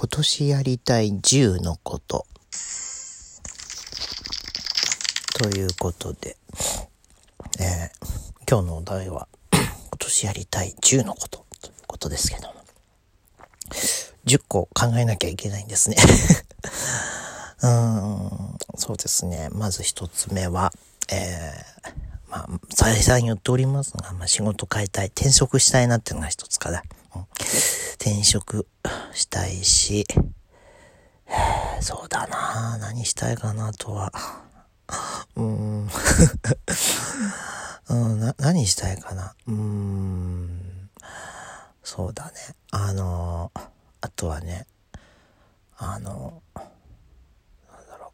[0.00, 2.24] 今年やりたい10のこと。
[5.34, 6.36] ということで、
[7.58, 9.60] えー、今日のお題は、 今
[9.98, 12.54] 年やりたい10のことということですけども、
[14.24, 15.96] 10個考えなきゃいけないんですね
[17.62, 19.48] うーん、そうですね。
[19.50, 20.72] まず一つ目は、
[21.10, 26.84] えー、まあ、再三言っておりますが、まあ、仕事変えたい、転職したいなっていうのが一つかな。
[27.94, 28.66] 転職
[29.12, 30.06] したいし、
[31.80, 34.12] そうだな何したいかなとは。
[35.36, 35.88] うん。
[37.88, 39.34] うん、な、何したいかな。
[39.46, 40.90] うん。
[41.82, 42.32] そうだね。
[42.70, 43.50] あの、
[44.00, 44.66] あとはね、
[45.76, 46.62] あの、な
[47.80, 48.12] んだろ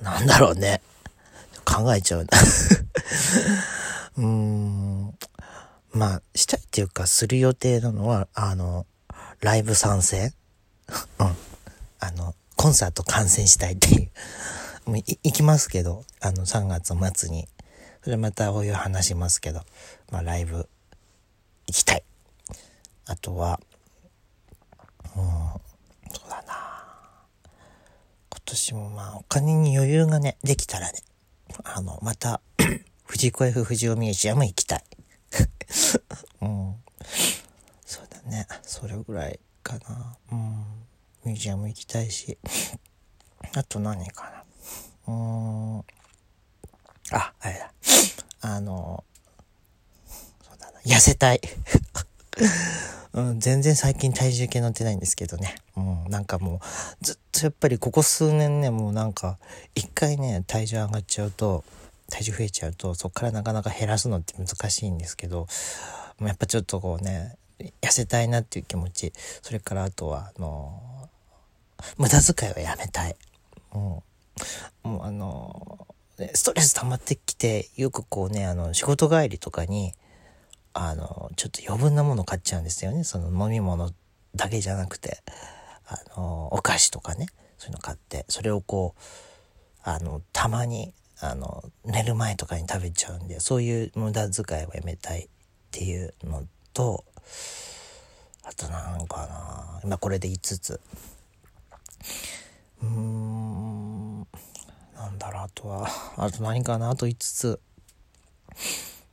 [0.00, 0.04] う。
[0.04, 0.82] なんだろうね。
[1.64, 2.28] 考えちゃうな
[4.18, 5.18] うん。
[5.94, 8.84] まあ、したいっていうか、する予定なのは、あの、
[9.40, 10.34] ライブ参戦？
[11.20, 11.36] うん。
[12.00, 14.10] あの、コンサート観戦したいっていう。
[14.90, 17.48] もう行きますけど、あの、3月末に。
[18.02, 19.64] それまたお湯話しますけど、
[20.10, 20.68] まあ、ライブ
[21.68, 22.04] 行きたい。
[23.06, 23.60] あとは、
[25.16, 25.22] うん、
[26.12, 27.24] そうだな
[28.30, 30.98] 今年もまあ、お金に余裕がね、できたらね、
[31.62, 32.40] あの、また、
[33.06, 34.84] 藤子 F 不二雄ミュージアム行きたい。
[36.42, 36.74] うん。
[37.84, 38.46] そうだね。
[38.74, 40.16] それぐらいかな。
[40.32, 40.64] うん。
[41.24, 42.38] ミュージアム行きたいし。
[43.54, 44.44] あと何か
[45.06, 45.14] な。
[45.14, 45.78] うん。
[45.78, 47.72] あ、あれだ。
[48.40, 49.04] あの、
[50.42, 50.80] そうだな。
[50.80, 51.40] 痩せたい。
[53.14, 55.54] うん、全然最近体重計乗ってないんですけどね。
[55.76, 56.60] うん、なんかもう、
[57.00, 59.38] ずっとやっぱりここ数年ね、もうなんか、
[59.76, 61.64] 一回ね、体重上がっちゃうと、
[62.10, 65.46] 体重増えちゃうと、そっからなかなか減らすのって難しいんですけど、
[66.20, 71.08] やっぱちょっとこうね、痩せたいなっていう気持ち、それからあとは、あの、
[71.98, 73.16] 無駄遣いをやめたい。
[73.72, 74.02] も
[74.84, 75.86] う、もうあの、
[76.34, 79.94] ストレス溜まってきて、よくこうね、あの、仕事帰りとかに、
[80.72, 83.04] あの、ちょっと余分なもの買っちゃうんですよね。
[83.04, 83.92] その飲み物
[84.34, 85.22] だけじゃなくて、
[85.86, 87.26] あの、お菓子とかね、
[87.58, 89.00] そういうの買って、それをこう、
[89.82, 95.28] あの、たまに、あの、寝る前とかに食べちゃうんで、そういう無駄遣いをやめたいっ
[95.70, 97.04] ていうのと、
[98.42, 100.80] あとなんかな、今これで5つ。
[102.82, 104.18] うーん、
[104.94, 107.60] なんだろう、あとは、あと何かな、あと5つ。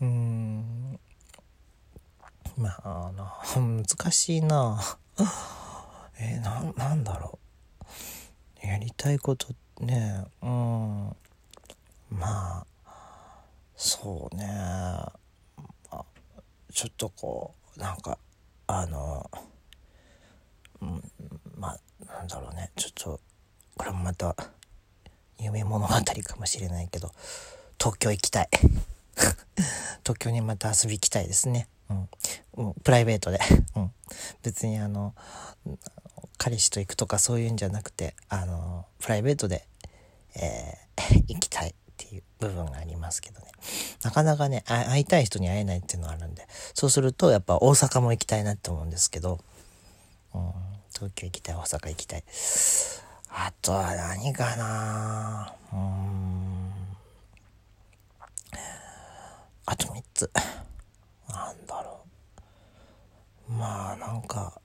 [0.00, 1.00] うーん、
[2.56, 4.80] まあな、難しいな。
[6.18, 7.38] えー、な、なんだろ
[8.62, 8.66] う。
[8.66, 9.48] やりたいこと
[9.80, 11.16] ね、うん。
[12.10, 12.66] まあ、
[13.76, 14.46] そうね。
[14.50, 15.12] あ
[16.72, 18.18] ちょっとこう、なんか、
[18.66, 19.30] あの、
[20.80, 21.02] うん、
[21.56, 22.70] まあ、なんだろうね。
[22.76, 23.20] ちょっと、
[23.76, 24.34] これもまた、
[25.38, 27.12] 夢物語かもしれないけど、
[27.78, 28.48] 東京行きたい。
[30.02, 31.68] 東京にまた遊び行きたいですね。
[32.56, 32.74] うん。
[32.82, 33.38] プライベートで。
[33.74, 33.92] うん。
[34.42, 35.14] 別にあの、
[36.38, 39.66] 彼氏と行くとかそういうんじゃなくて、あの、プライベートで、
[40.34, 41.74] えー、行きたい
[42.06, 43.46] っていう部分がありますけどね。
[44.02, 49.40] なかなかね、会いたい人に会えないっていうのがあるんで、そうするとやっぱ大阪も行きたいなって思うんですけど、
[50.34, 50.52] うん、
[50.94, 52.24] 東京行きたい、大阪行きたい。
[53.28, 56.72] あとは何かなうん。
[59.66, 60.30] あと3つ。
[61.28, 62.00] なんだろ
[63.48, 63.52] う。
[63.52, 64.60] まあ、なんか、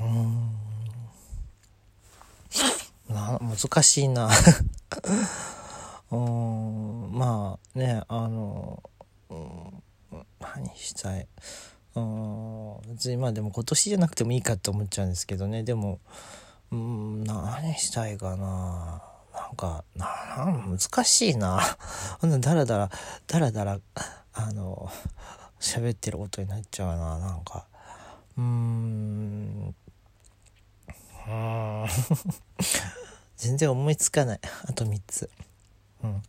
[0.00, 0.51] うん。
[3.40, 4.30] 難しいな。
[6.10, 8.82] うん、まあね、あの、
[9.30, 9.82] うん、
[10.40, 11.26] 何したい。
[11.94, 15.62] うん、別にまあでも今年じゃなくてもいいかって思っちゃうんですけどね。
[15.62, 16.00] でも、
[16.70, 19.02] うん、何したいかな。
[19.34, 20.06] なんか、な、
[20.66, 21.60] 難しいな。
[22.20, 22.90] ほんなだらだら、
[23.26, 23.78] だらだら、
[24.34, 24.90] あの、
[25.60, 27.18] 喋ってることになっちゃうな。
[27.18, 27.66] なんか、
[28.36, 29.74] うーん、
[31.28, 31.86] うん。
[33.42, 34.40] 全然思いつかない。
[34.68, 35.28] あと3つ。
[36.04, 36.22] うん。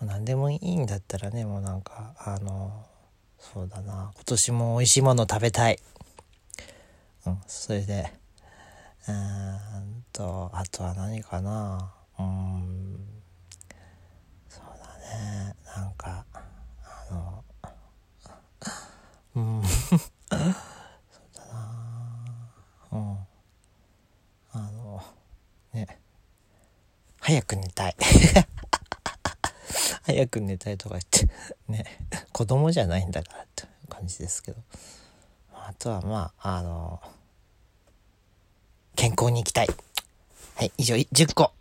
[0.00, 2.86] 何でもいいんだったらね、もうなんか、あの、
[3.40, 4.12] そうだな。
[4.14, 5.80] 今年も美味しいもの食べたい。
[7.26, 8.12] うん、それで、
[9.08, 11.92] うんと、あとは何かな。
[12.20, 13.22] うん、
[14.48, 15.56] そうだね。
[15.74, 16.24] なんか、
[16.84, 17.44] あの、
[19.34, 19.98] うん、そう
[21.34, 22.48] だな。
[22.92, 23.18] うん。
[24.52, 25.02] あの、
[25.74, 25.98] ね。
[27.26, 27.96] 早く寝たい。
[30.04, 31.26] 早く寝たいとか言って、
[31.68, 31.86] ね。
[32.32, 34.62] 子供じゃないんだからって感じですけど。
[35.54, 37.00] あとはまあ、あの、
[38.94, 39.68] 健康に生きたい。
[40.56, 41.54] はい、以上、10個。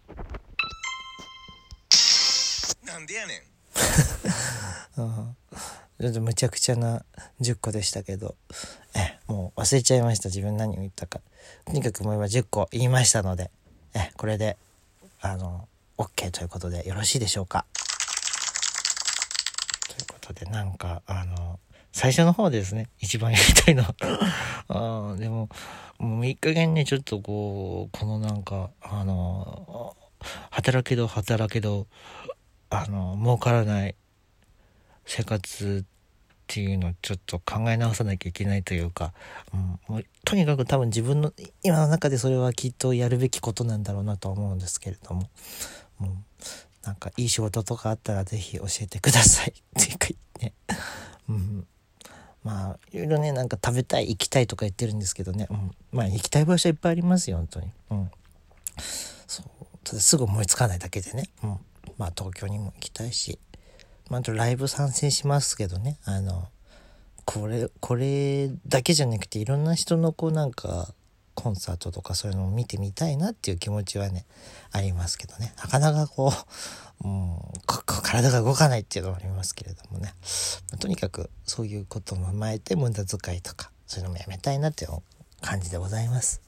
[2.84, 3.42] なんでやねん。
[5.02, 5.38] うん
[6.02, 7.06] ちょっとむちゃくちゃな
[7.40, 8.36] 10個でしたけど、
[8.96, 10.28] え、もう忘れちゃいました。
[10.28, 11.22] 自分何を言ったか。
[11.64, 13.50] とにかくもう今10個言いましたので、
[13.94, 14.58] え、これで、
[15.26, 17.66] あの、OK ということでよろしいでしょうか？
[19.88, 21.62] ということで、なんか、あの、
[21.94, 22.90] 最初の方ですね。
[23.00, 23.96] 一番やりたいのは。
[25.16, 25.48] あでも、
[25.98, 29.96] もういい加減ね、ちょっとこう、このなんか、あの、
[30.50, 31.88] 働けど働けど、
[32.70, 33.96] あの、儲からない
[35.06, 35.86] 生活
[36.54, 39.12] っていうのをちょっと考え直さなきゃいけないというか、
[39.56, 41.34] うん、もうとにかく多分自分の
[41.64, 45.28] 今の中でそれはきっとやるべきことなんだろうなと思うんですけれども、
[46.00, 46.24] うん、
[46.84, 49.54] なんかいい仕事とかあったら是非教えてください。
[49.82, 50.10] っていうか
[50.42, 50.54] ね、
[51.28, 51.68] うん、
[52.44, 58.12] まあいろいろねなんか食べたい行きたいとか言ってるんですけどね、うん、まあ行きたい場所いっぱいありますよ本当に、うん、
[59.26, 59.46] そう。
[59.84, 61.58] ただすぐ思いつかないだけでね、うん、
[61.98, 63.40] まあ東京にも行きたいし。
[64.10, 66.48] まあ、とライブ参戦しますけどね、あの、
[67.26, 70.94] これ、これだけじゃなくていろんな人のこうなんか、
[71.36, 74.26] コンサートとかそういうのを見てみたいなっていう気持ちはね、
[74.72, 75.54] ありますけどね。
[75.58, 76.32] なかなかこ
[77.02, 80.14] う、 うん、体が動かないっていうのもありますけれどもね。
[80.72, 84.92] まとにかくそういうことも踏まえて無駄遣いとか、そういうのもやめたいなっていう
[85.42, 86.42] 感じでございます。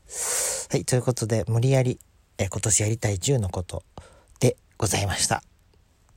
[0.72, 2.00] はい、ということで無理やり、
[2.38, 3.84] え今年やりたい10のこと
[4.40, 5.44] でございました。